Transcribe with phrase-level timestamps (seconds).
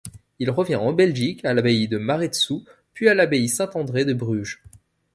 [0.39, 2.65] Il revient en Belgique à l'abbaye de Maredsous
[2.95, 4.63] puis à l'abbaye Saint-André de Bruges.